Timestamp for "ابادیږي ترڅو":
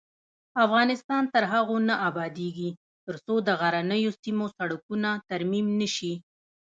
2.09-3.35